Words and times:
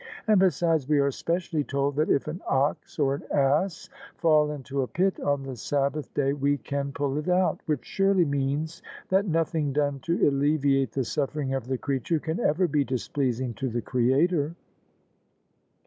And 0.27 0.39
besides 0.39 0.89
we 0.89 0.97
are 0.97 1.11
specially 1.11 1.63
told 1.63 1.95
that 1.97 2.09
if 2.09 2.27
an 2.27 2.41
ox 2.47 2.97
or 2.97 3.13
an 3.13 3.23
ass 3.31 3.87
fall 4.15 4.49
into 4.49 4.81
a 4.81 4.87
pit 4.87 5.19
on 5.19 5.43
the 5.43 5.55
Sabbath 5.55 6.11
day 6.15 6.33
we 6.33 6.57
can 6.57 6.91
pull 6.91 7.19
it 7.19 7.29
out: 7.29 7.59
which 7.67 7.85
surely 7.85 8.25
means 8.25 8.81
that 9.09 9.27
nothing 9.27 9.71
done 9.73 9.99
to 9.99 10.27
alleviate 10.27 10.93
the 10.93 11.03
suffering 11.05 11.53
of 11.53 11.67
the 11.67 11.77
creature 11.77 12.17
can 12.17 12.39
ever 12.39 12.67
be 12.67 12.83
displeasing 12.83 13.53
to 13.53 13.69
the 13.69 13.83
Creator." 13.83 14.55